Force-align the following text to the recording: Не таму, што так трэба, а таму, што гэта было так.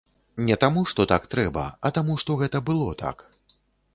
Не 0.45 0.55
таму, 0.63 0.83
што 0.93 1.05
так 1.11 1.27
трэба, 1.33 1.65
а 1.89 1.91
таму, 1.97 2.15
што 2.23 2.37
гэта 2.41 2.61
было 2.69 2.87
так. 3.05 3.17